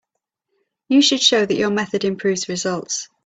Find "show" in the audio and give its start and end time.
1.21-1.45